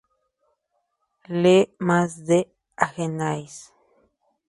Le 1.29 1.67
Mas-d'Agenais 1.79 3.53